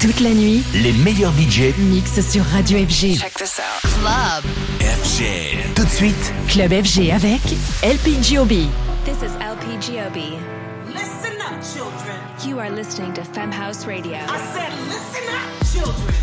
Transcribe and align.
Toute 0.00 0.20
la 0.20 0.30
nuit, 0.30 0.62
Les 0.74 0.92
meilleurs 0.92 1.32
budgets 1.32 1.74
mix 1.76 2.20
sur 2.20 2.44
Radio 2.44 2.78
FG. 2.78 3.18
Check 3.18 3.34
this 3.34 3.58
out. 3.58 3.90
Club. 4.00 4.44
FG. 4.80 5.74
Tout 5.74 5.82
de 5.84 5.88
suite, 5.88 6.32
Club 6.48 6.70
FG 6.70 7.10
avec 7.10 7.40
LPGOB. 7.82 8.68
This 9.04 9.22
is 9.24 9.34
LPGOB. 9.40 10.38
Listen 10.86 11.40
up, 11.40 11.60
children. 11.74 12.16
You 12.46 12.60
are 12.60 12.70
listening 12.70 13.12
to 13.14 13.22
Femhouse 13.22 13.88
Radio. 13.88 14.18
I 14.18 14.38
said, 14.54 14.72
listen 14.86 15.24
up, 15.34 15.50
children. 15.72 16.14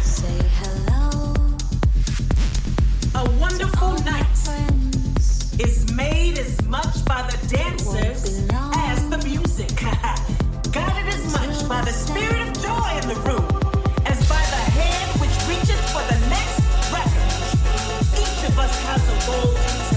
Say 0.00 0.38
hello. 0.62 1.34
A 3.16 3.28
wonderful 3.40 3.94
night 4.04 4.26
is 5.58 5.90
made 5.92 6.38
as 6.38 6.62
much 6.68 7.04
by 7.04 7.28
the 7.28 7.56
dancers 7.56 8.46
as 8.76 9.10
the 9.10 9.18
music. 9.26 9.70
Guided 10.74 11.06
as 11.14 11.32
much 11.32 11.68
by 11.68 11.82
the 11.82 11.92
spirit 11.92 12.40
of 12.48 12.52
joy 12.60 12.90
in 13.00 13.06
the 13.06 13.14
room 13.30 13.46
as 14.06 14.18
by 14.28 14.42
the 14.54 14.62
hand 14.74 15.20
which 15.20 15.30
reaches 15.46 15.80
for 15.94 16.02
the 16.10 16.18
next 16.26 16.58
record. 16.90 17.30
Each 18.18 18.50
of 18.50 18.58
us 18.58 18.74
has 18.82 19.02
a 19.06 19.30
role 19.30 19.93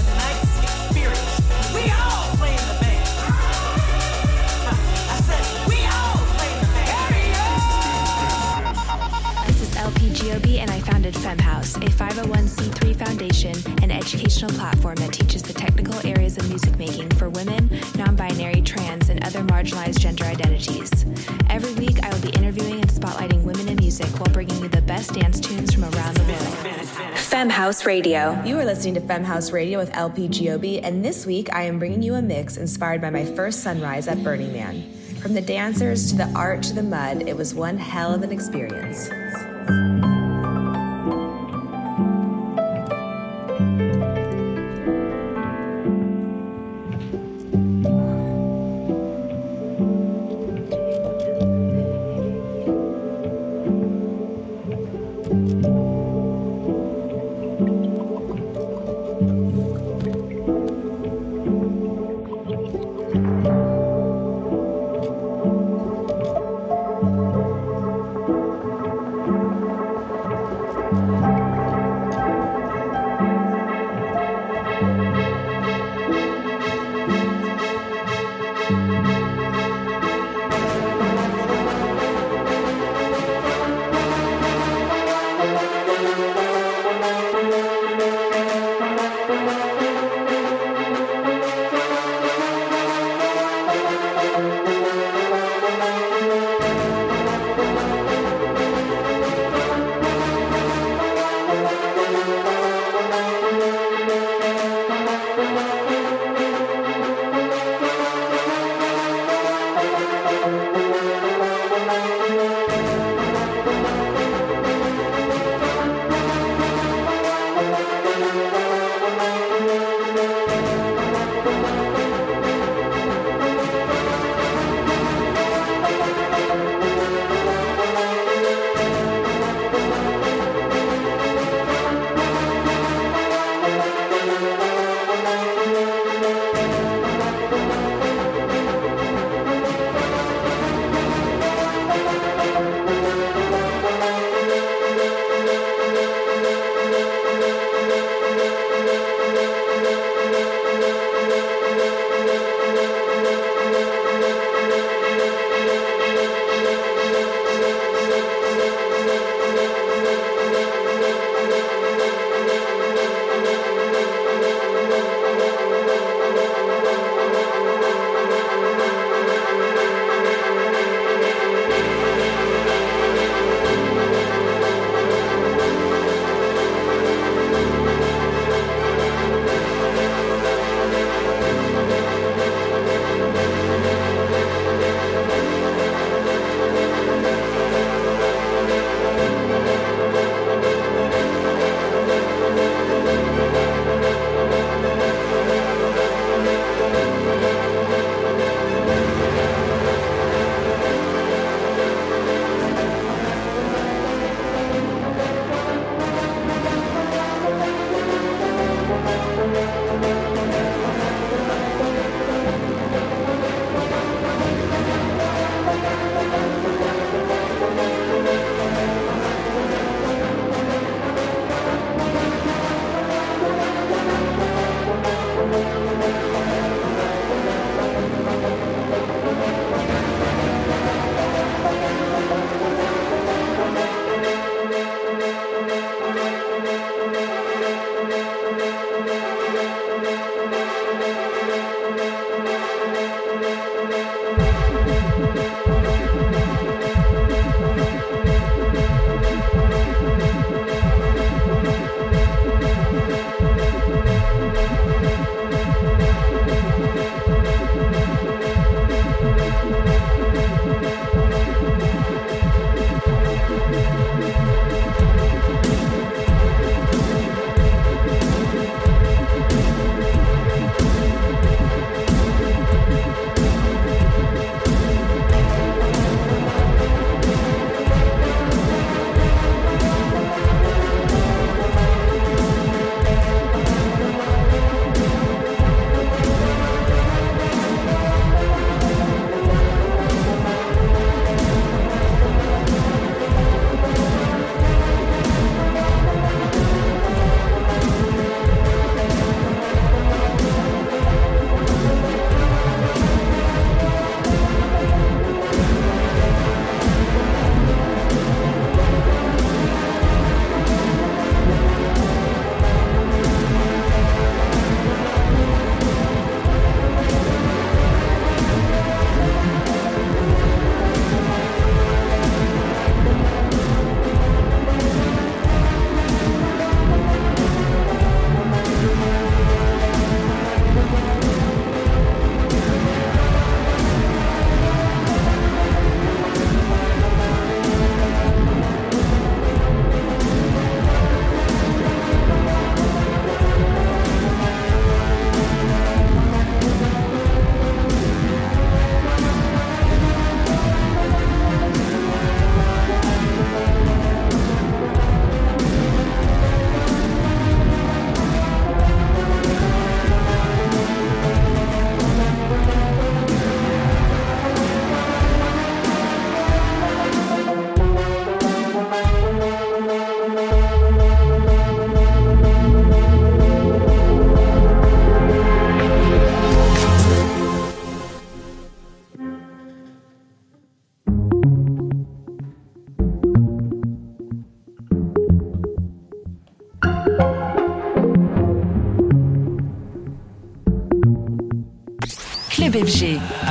Femme 11.28 11.38
House, 11.40 11.76
a 11.76 11.80
501c3 11.80 12.96
foundation 12.96 13.54
and 13.82 13.92
educational 13.92 14.50
platform 14.52 14.94
that 14.94 15.12
teaches 15.12 15.42
the 15.42 15.52
technical 15.52 15.94
areas 16.06 16.38
of 16.38 16.48
music 16.48 16.74
making 16.78 17.10
for 17.10 17.28
women, 17.28 17.68
non 17.96 18.16
binary, 18.16 18.62
trans, 18.62 19.10
and 19.10 19.22
other 19.26 19.40
marginalized 19.40 19.98
gender 19.98 20.24
identities. 20.24 21.04
Every 21.50 21.74
week, 21.74 22.02
I 22.02 22.08
will 22.08 22.22
be 22.22 22.30
interviewing 22.30 22.80
and 22.80 22.88
spotlighting 22.88 23.42
women 23.42 23.68
in 23.68 23.76
music 23.76 24.06
while 24.18 24.32
bringing 24.32 24.58
you 24.62 24.68
the 24.68 24.80
best 24.80 25.12
dance 25.12 25.38
tunes 25.38 25.74
from 25.74 25.84
around 25.84 26.16
the 26.16 26.24
world. 26.32 27.18
Femme 27.18 27.50
House 27.50 27.84
Radio. 27.84 28.42
You 28.44 28.58
are 28.58 28.64
listening 28.64 28.94
to 28.94 29.02
Femme 29.02 29.24
House 29.24 29.52
Radio 29.52 29.78
with 29.78 29.94
LP 29.94 30.28
Giobbi, 30.28 30.80
and 30.82 31.04
this 31.04 31.26
week 31.26 31.52
I 31.52 31.64
am 31.64 31.78
bringing 31.78 32.02
you 32.02 32.14
a 32.14 32.22
mix 32.22 32.56
inspired 32.56 33.02
by 33.02 33.10
my 33.10 33.26
first 33.26 33.62
sunrise 33.62 34.08
at 34.08 34.24
Burning 34.24 34.54
Man. 34.54 34.90
From 35.20 35.34
the 35.34 35.42
dancers 35.42 36.08
to 36.08 36.16
the 36.16 36.32
art 36.34 36.62
to 36.62 36.72
the 36.72 36.82
mud, 36.82 37.28
it 37.28 37.36
was 37.36 37.54
one 37.54 37.76
hell 37.76 38.14
of 38.14 38.22
an 38.22 38.32
experience. 38.32 39.10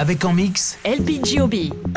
Avec 0.08 0.24
en 0.24 0.32
mix 0.32 0.78
LPGOB. 0.86 1.97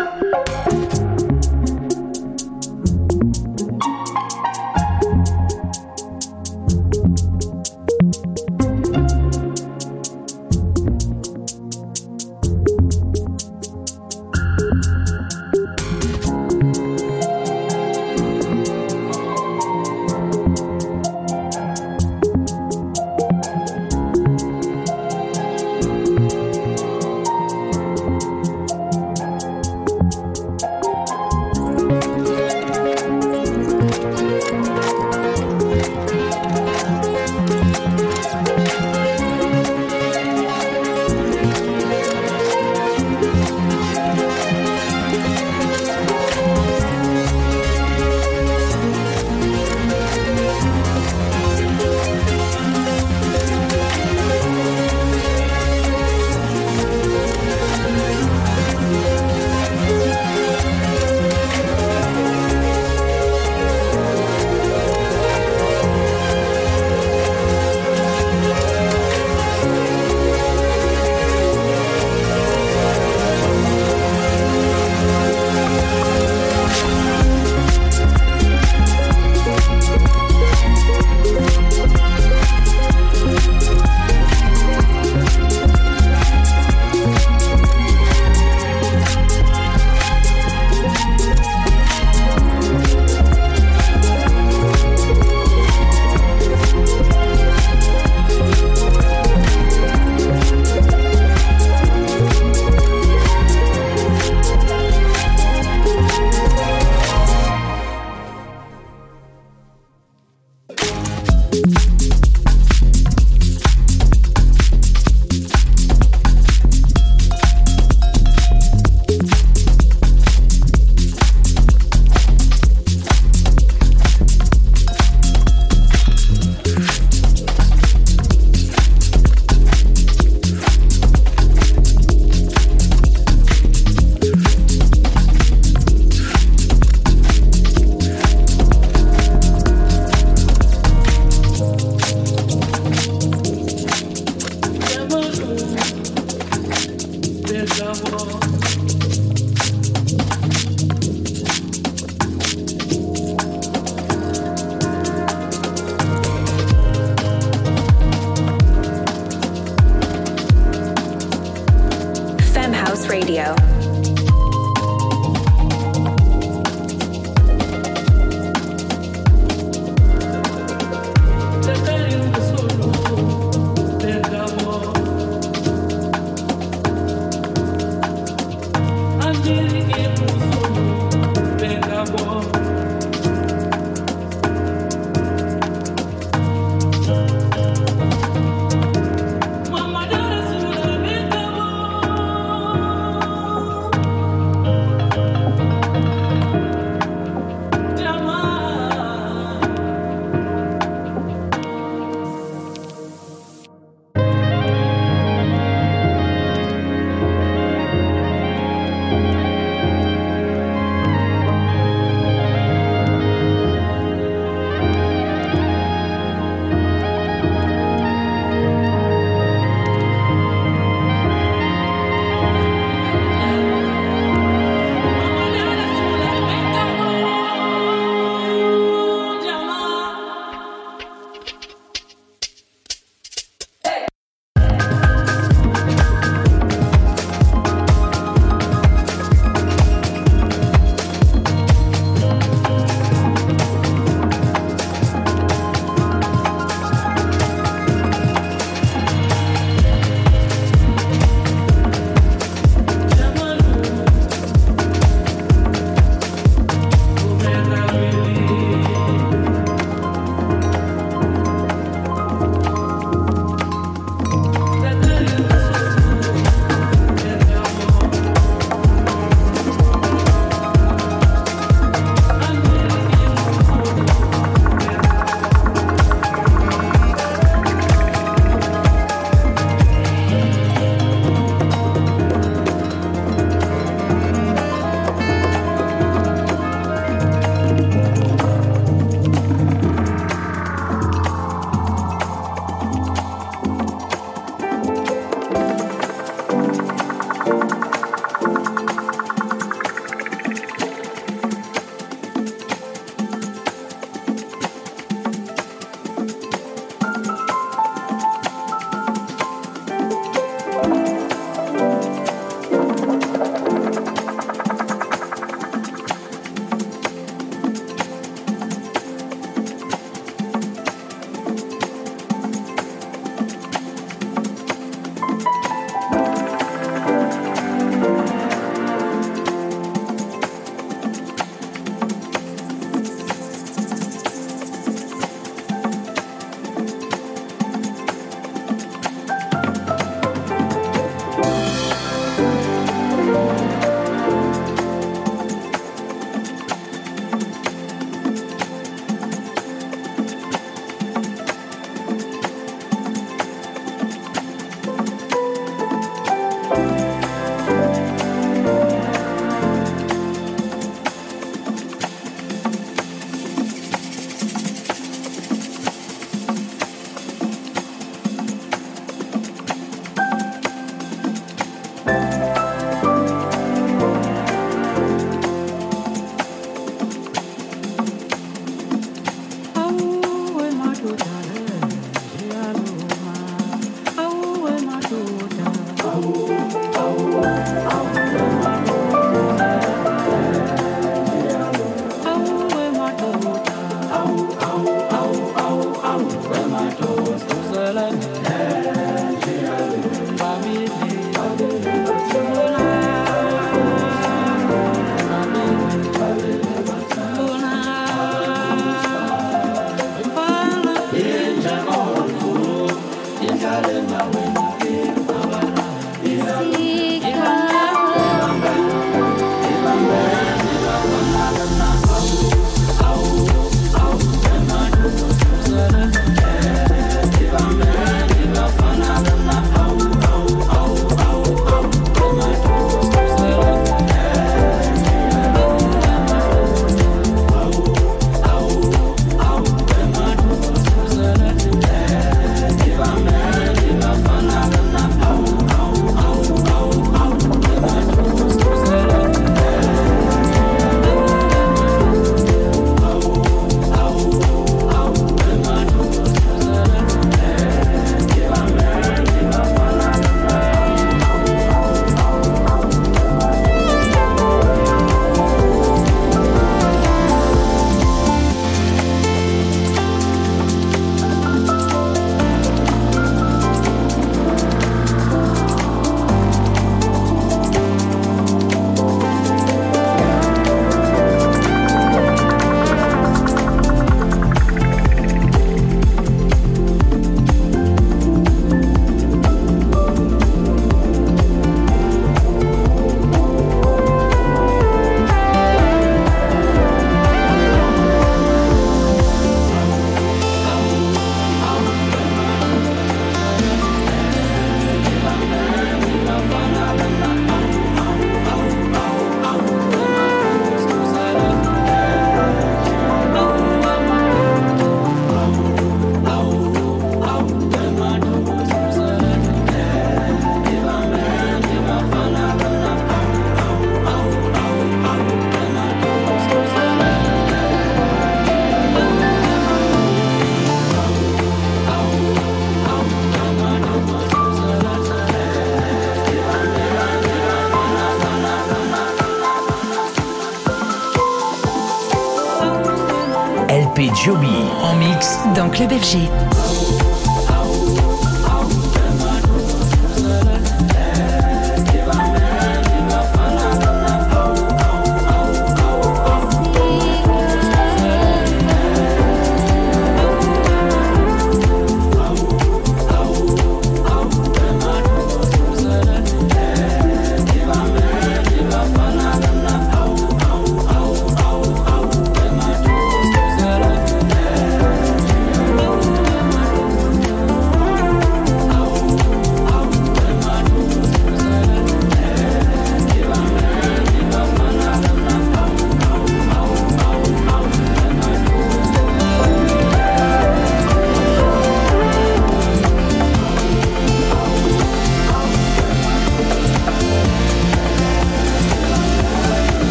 Club 545.72 545.92
FG. 545.92 546.39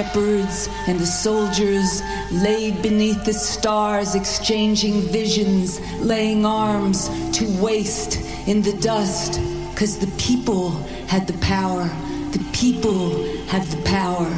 Shepherds 0.00 0.68
and 0.86 0.98
the 0.98 1.04
soldiers 1.04 2.02
laid 2.32 2.80
beneath 2.80 3.22
the 3.24 3.34
stars, 3.34 4.14
exchanging 4.14 5.02
visions, 5.02 5.78
laying 6.00 6.46
arms 6.46 7.08
to 7.36 7.44
waste 7.60 8.16
in 8.48 8.62
the 8.62 8.72
dust. 8.80 9.34
Cause 9.76 9.98
the 9.98 10.10
people 10.16 10.70
had 11.06 11.26
the 11.26 11.36
power, 11.38 11.84
the 12.32 12.42
people 12.52 13.10
had 13.48 13.62
the 13.64 13.82
power. 13.82 14.30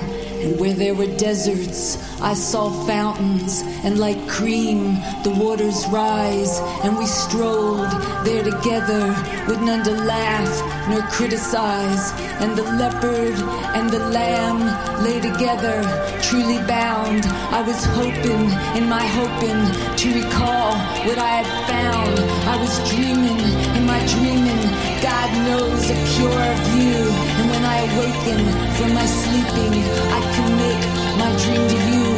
And 0.43 0.59
where 0.59 0.75
there 0.75 0.95
were 0.95 1.17
deserts, 1.17 1.97
I 2.23 2.35
saw 2.35 2.71
fountains, 2.87 3.63
and 3.83 3.99
like 3.99 4.29
cream, 4.29 4.95
the 5.25 5.35
waters 5.37 5.85
rise. 5.89 6.61
And 6.85 6.97
we 6.97 7.05
strolled 7.05 7.91
there 8.25 8.45
together, 8.45 9.09
with 9.49 9.61
none 9.61 9.83
to 9.83 9.91
laugh 9.91 10.89
nor 10.89 11.03
criticize. 11.11 12.13
And 12.41 12.57
the 12.57 12.63
leopard 12.63 13.35
and 13.75 13.91
the 13.91 13.99
lamb 14.11 14.61
lay 15.03 15.21
together, 15.21 15.83
truly 16.23 16.59
bound. 16.67 17.27
I 17.51 17.61
was 17.63 17.85
hoping, 17.99 18.45
in 18.79 18.89
my 18.89 19.05
hoping, 19.19 19.61
to 19.97 20.23
recall 20.23 20.79
what 21.03 21.19
I 21.19 21.43
had 21.43 21.49
found. 21.67 22.15
I 22.47 22.57
was 22.57 22.73
dreaming, 22.95 23.43
in 23.77 23.85
my 23.85 23.99
dreaming, 24.15 24.63
God 25.03 25.29
knows 25.43 25.91
a 25.91 25.99
cure 26.15 26.43
of 26.55 26.61
you. 26.79 27.03
And 27.39 27.51
when 27.51 27.65
I 27.65 27.79
awaken 27.91 28.41
from 28.79 28.95
my 28.95 29.07
sleeping, 29.07 29.75
I 30.17 30.21
commit 30.39 30.81
my 31.19 31.31
dream 31.43 31.69
to 31.69 31.91
you 31.91 32.12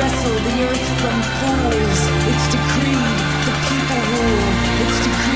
wrestle 0.00 0.38
the 0.48 0.56
earth 0.64 0.88
from 1.00 1.18
fools. 1.38 2.00
It's 2.30 2.46
decreed, 2.54 3.18
the 3.46 3.54
people 3.68 4.00
rule. 4.12 4.48
It's 4.82 4.98
decreed, 5.04 5.29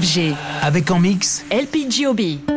FG. 0.00 0.34
Avec 0.62 0.90
en 0.90 1.00
mix 1.00 1.44
LPGOB. 1.50 2.47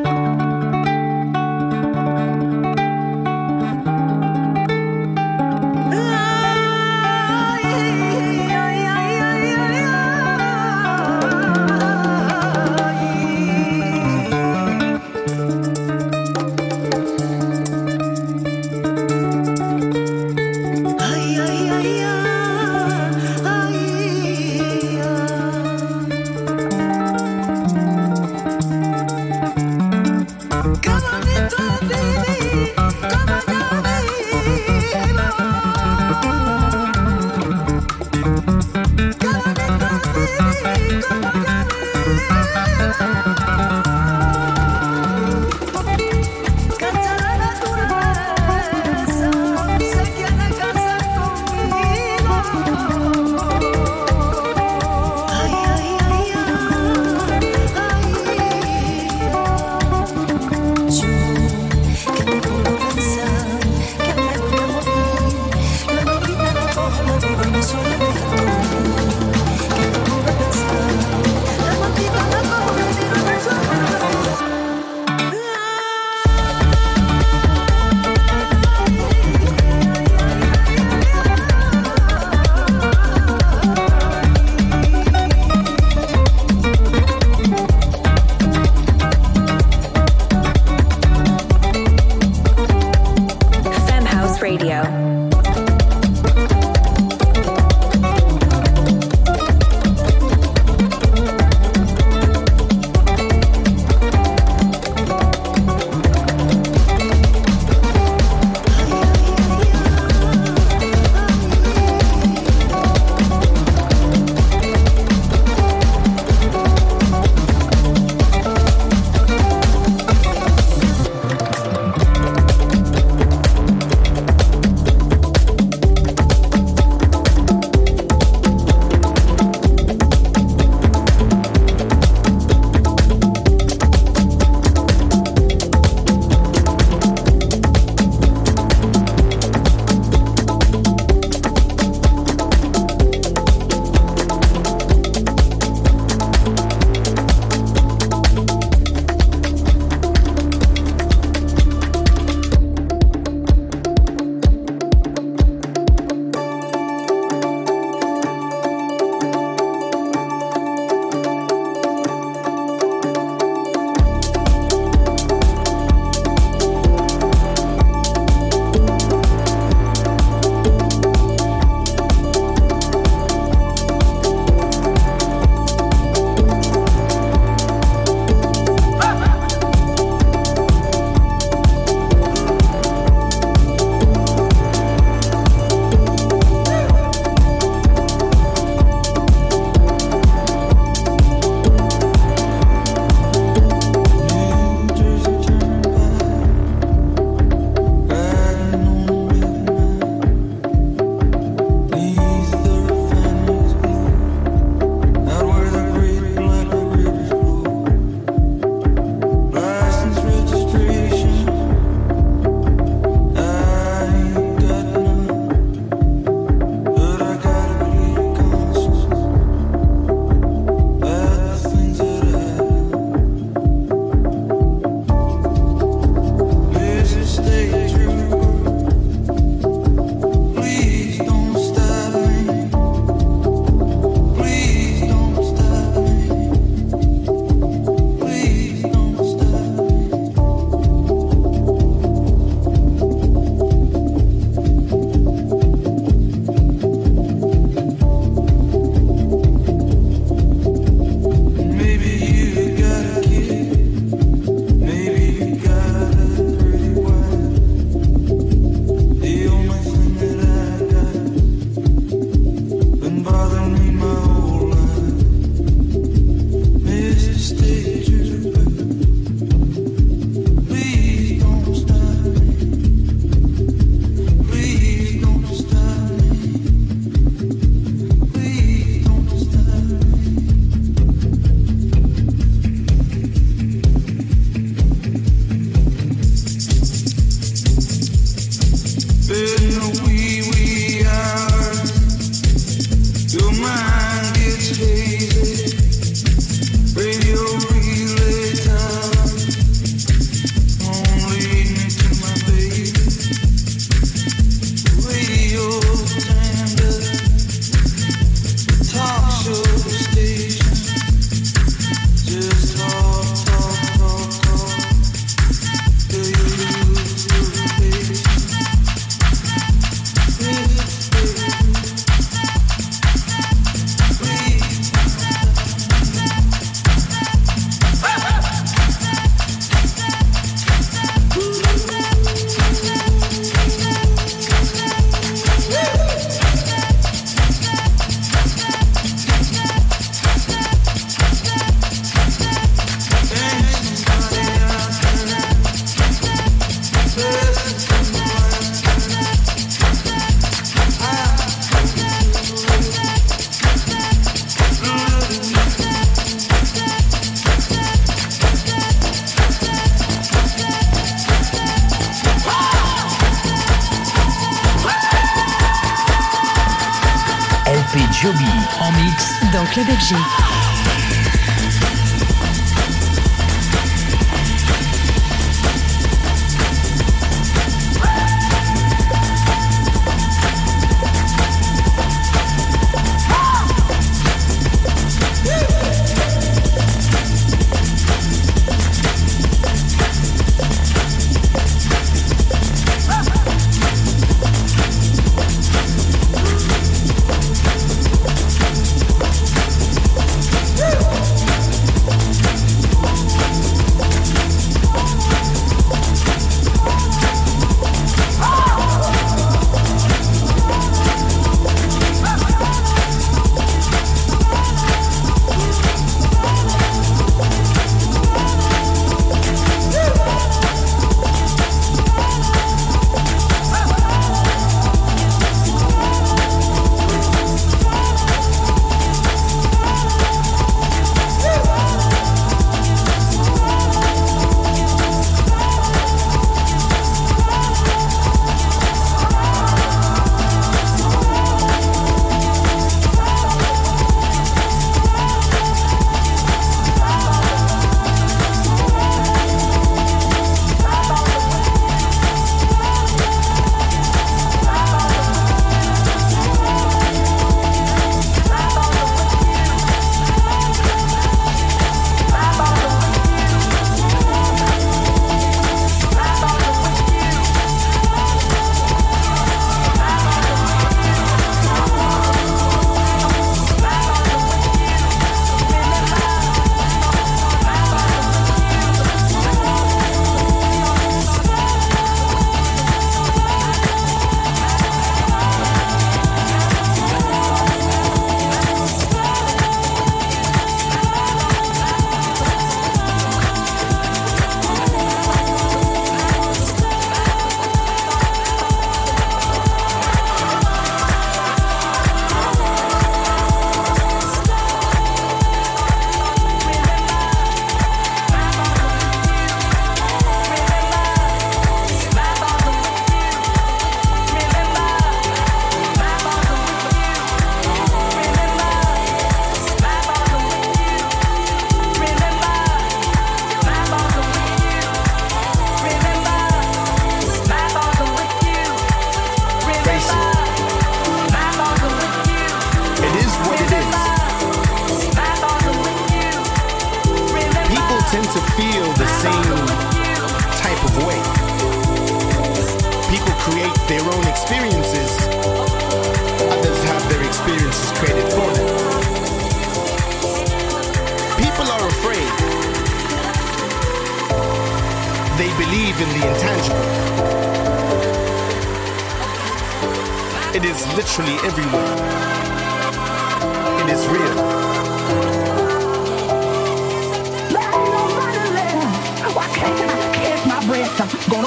Dans 369.62 369.67
Club. 369.67 370.50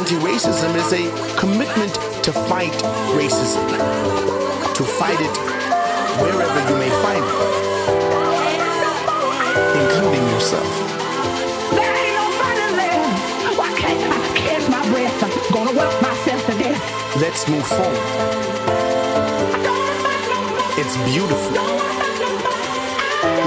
anti-racism 0.00 0.74
is 0.76 0.92
a 0.94 1.04
commitment 1.38 1.94
to 2.24 2.32
fight 2.32 2.72
racism. 3.12 3.66
To 4.74 4.82
fight 4.82 5.20
it 5.20 5.36
wherever 6.22 6.60
you 6.70 6.76
may 6.80 6.88
find 7.04 7.22
it. 7.22 7.36
Including 9.76 10.24
yourself. 10.32 10.72
Let's 17.20 17.48
move 17.48 17.66
forward. 17.66 18.00
It's 20.80 20.96
beautiful. 21.12 21.56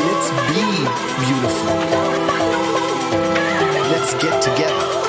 Let's 0.05 0.29
be 0.51 0.65
beautiful. 1.25 1.73
Let's 3.91 4.13
get 4.21 4.41
together. 4.43 5.02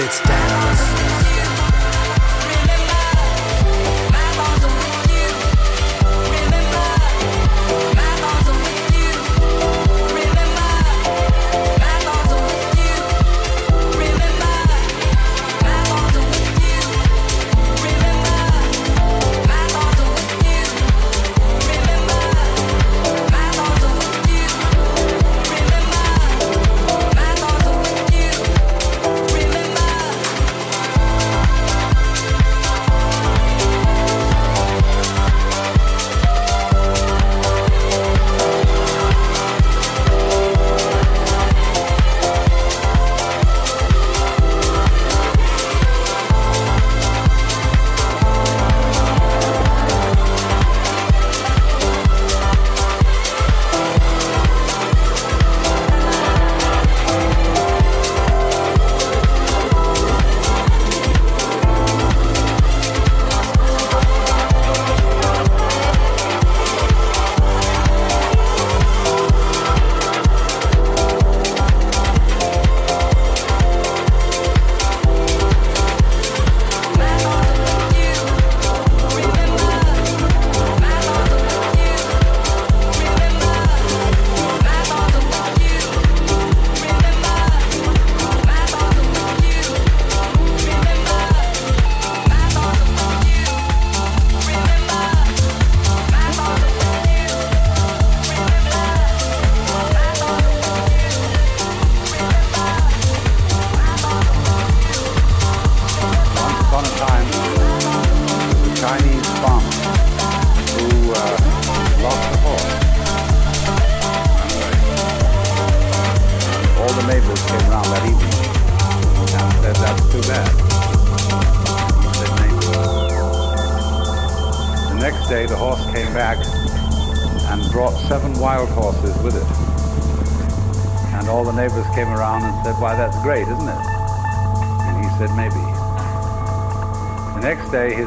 Let's 0.00 0.18
dance. 0.22 1.09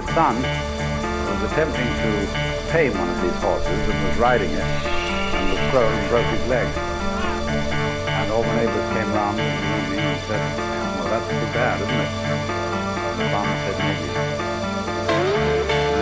His 0.03 0.15
son 0.15 0.35
was 0.35 1.51
attempting 1.51 1.87
to 2.03 2.11
tame 2.71 2.91
one 2.91 3.07
of 3.07 3.19
these 3.23 3.39
horses 3.39 3.79
and 3.87 3.97
was 4.03 4.17
riding 4.19 4.51
it 4.51 4.59
and 4.59 5.43
was 5.47 5.63
thrown 5.71 5.87
and 5.87 6.09
broke 6.11 6.27
his 6.27 6.43
leg. 6.51 6.67
And 8.11 8.31
all 8.31 8.43
the 8.43 8.55
neighbors 8.59 8.87
came 8.91 9.07
round 9.15 9.39
and 9.39 10.19
said, 10.27 10.43
well, 10.99 11.07
that's 11.07 11.27
too 11.27 11.47
bad, 11.55 11.79
isn't 11.79 12.03
it? 12.03 12.11
And 12.19 13.15
the 13.15 13.27
farmer 13.31 13.55
said, 13.63 13.75
maybe. 13.79 14.07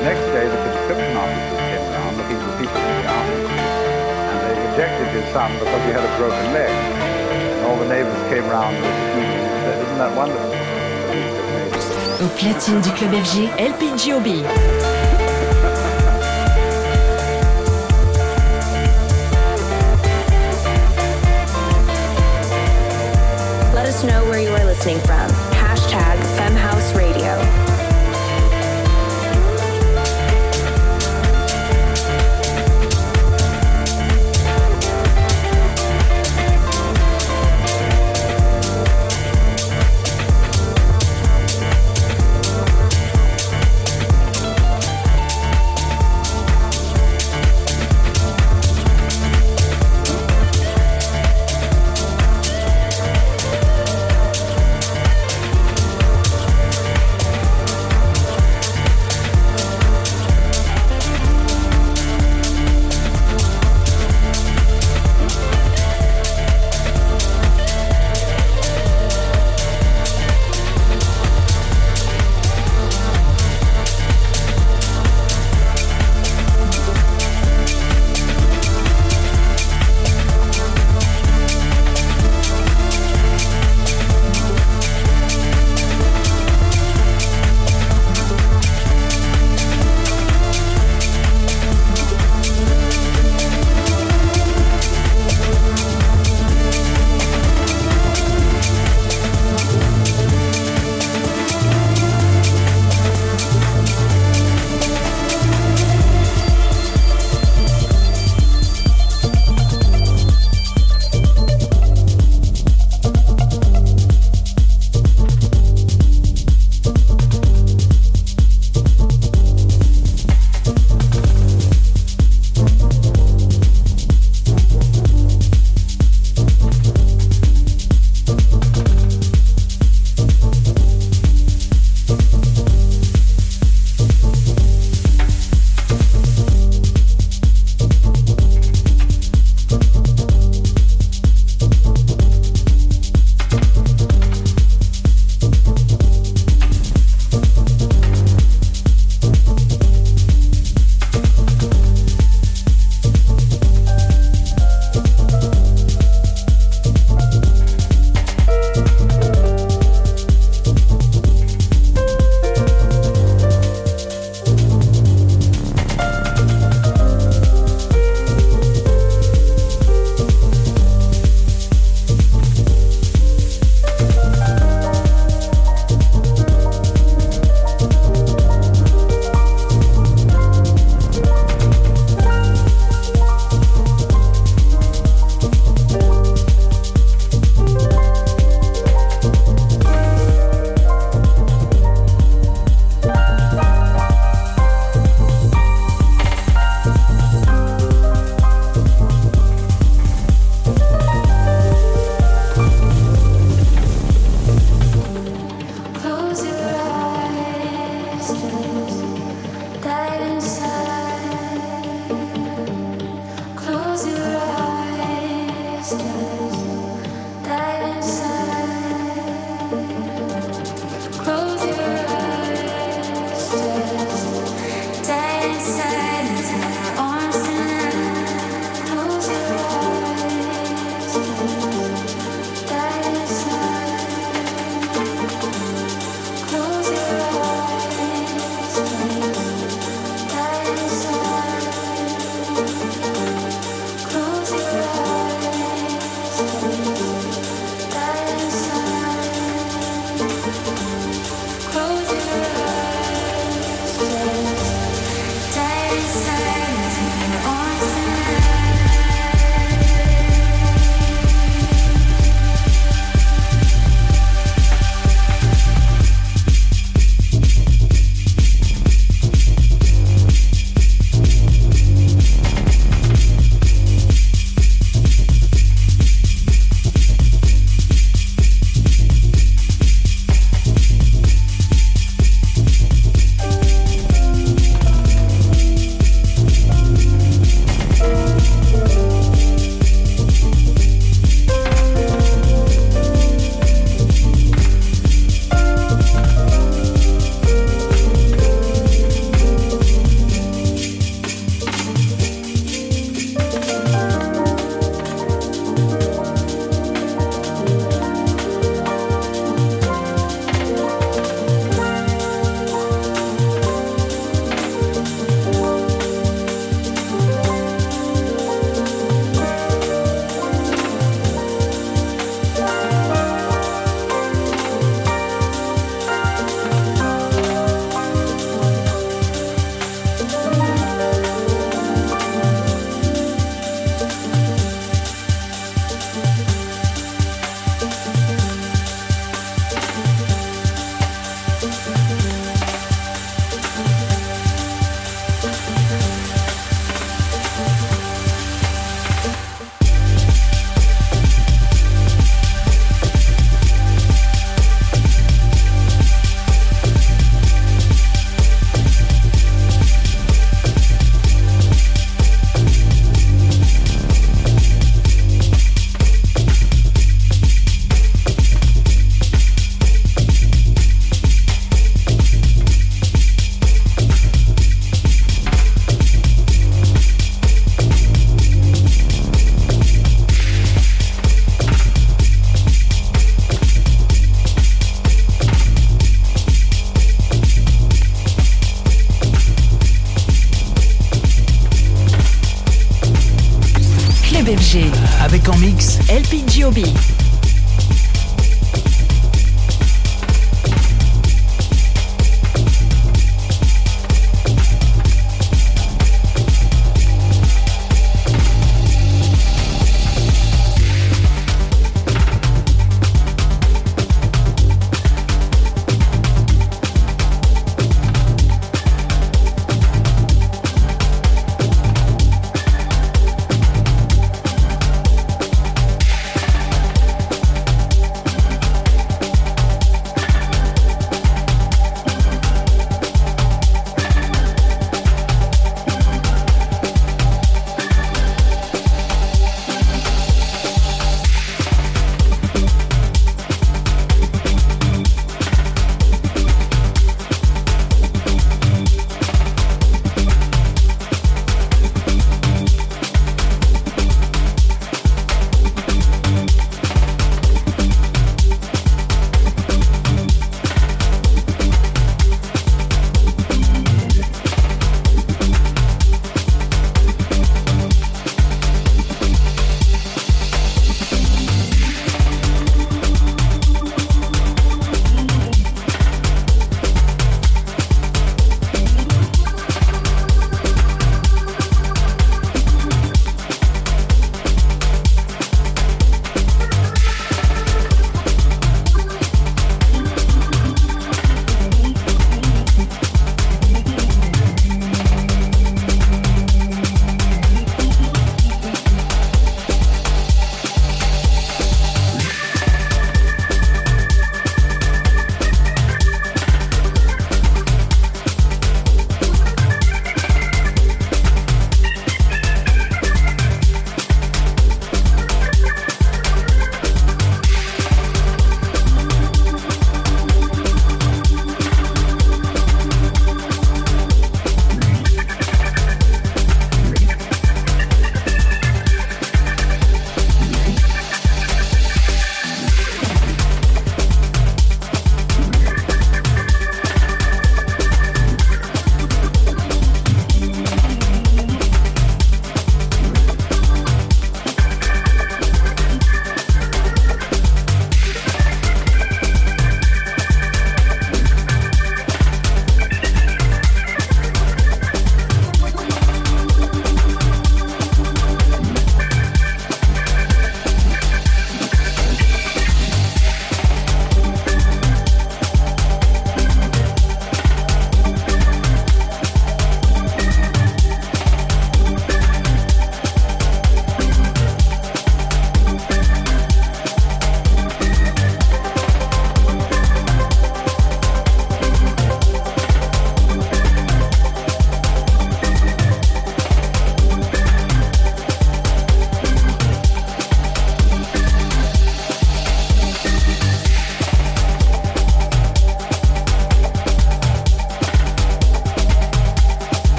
The 0.00 0.04
next 0.08 0.26
day, 0.32 0.48
the 0.48 0.60
conscription 0.64 1.12
officers 1.20 1.60
came 1.60 1.84
around 1.92 2.12
looking 2.16 2.40
for 2.40 2.52
people 2.56 2.80
in 2.80 2.94
the 3.04 3.08
army. 3.10 3.36
And 3.52 4.36
they 4.48 4.54
rejected 4.64 5.08
his 5.12 5.26
son 5.32 5.52
because 5.60 5.82
he 5.84 5.92
had 5.92 6.04
a 6.08 6.12
broken 6.16 6.46
leg. 6.56 6.72
And 6.72 7.66
all 7.68 7.76
the 7.76 7.88
neighbors 7.88 8.16
came 8.32 8.48
round 8.48 8.76
and 8.76 8.84
said, 9.68 9.76
isn't 9.84 9.98
that 9.98 10.16
wonderful? 10.16 10.59
Au 12.22 12.26
platine 12.36 12.80
du 12.82 12.90
club 12.90 13.12
FG, 13.24 13.48
LP 13.58 13.96
Giobbi. 13.96 14.42
Let 23.72 23.86
us 23.86 24.04
know 24.04 24.22
where 24.28 24.40
you 24.40 24.50
are 24.50 24.66
listening 24.66 24.98
from. 25.00 25.39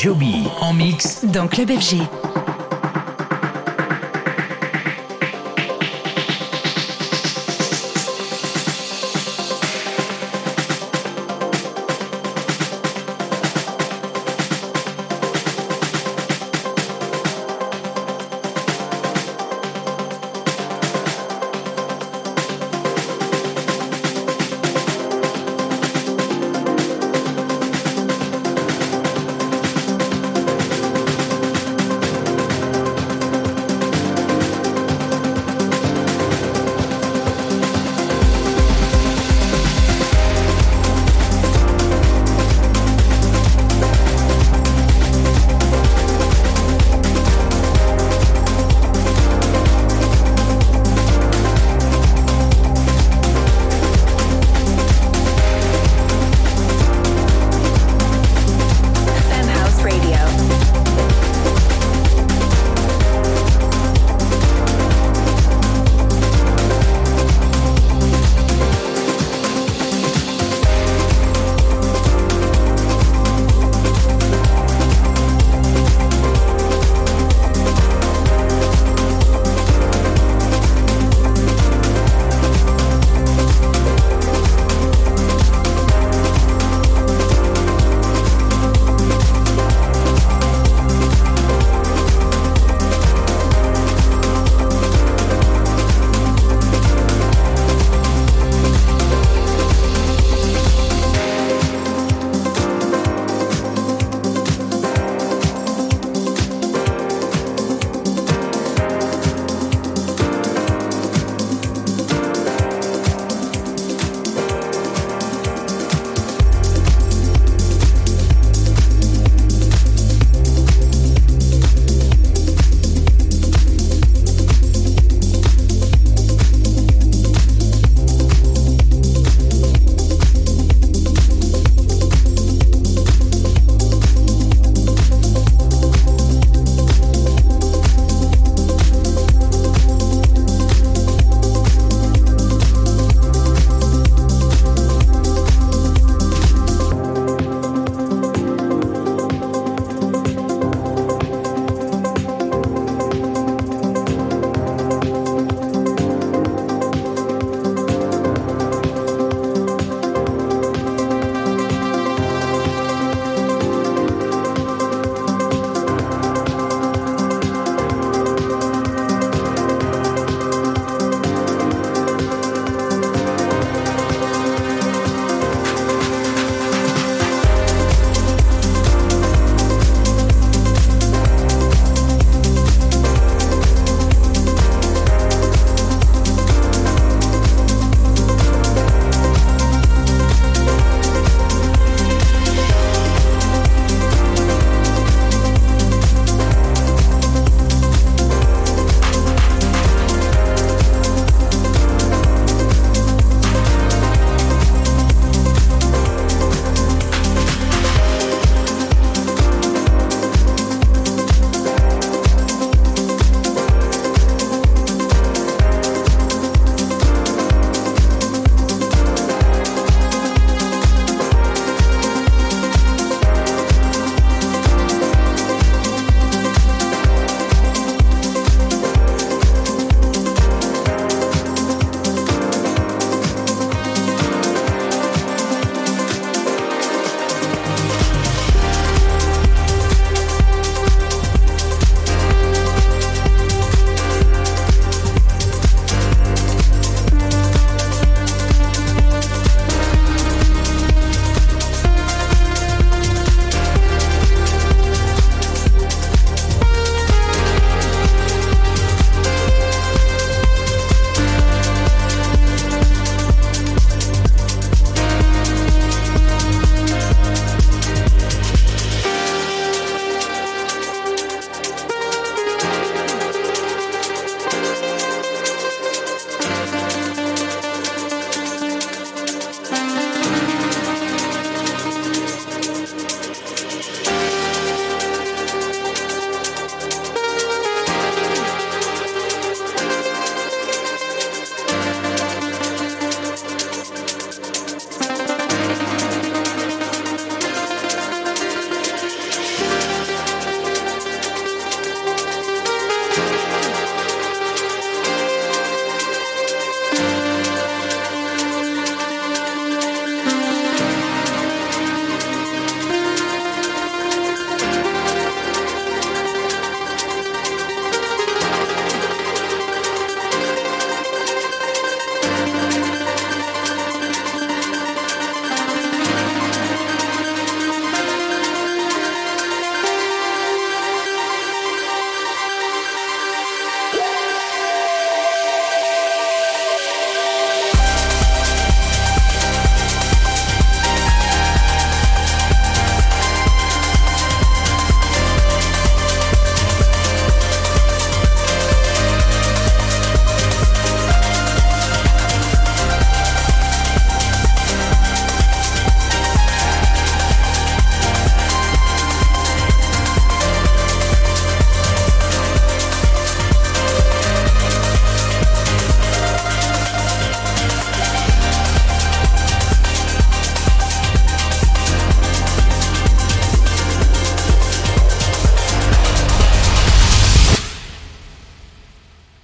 Joby 0.00 0.44
en 0.60 0.74
mix 0.74 1.24
dans 1.24 1.48
Club 1.48 1.72
FG. 1.72 1.96